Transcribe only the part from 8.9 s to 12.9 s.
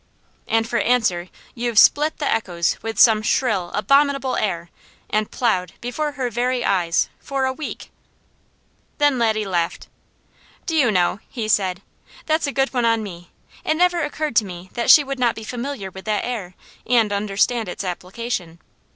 Then Laddie laughed. "Do you know," he said; "that's a good one